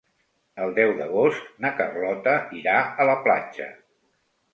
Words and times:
El 0.61 0.71
deu 0.77 0.93
d'agost 1.01 1.51
na 1.65 1.69
Carlota 1.81 2.33
irà 2.61 2.79
a 3.05 3.07
la 3.11 3.17
platja. 3.29 3.69